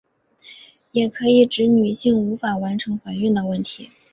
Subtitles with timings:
[0.93, 3.91] 也可以指女性无法完整怀孕的问题。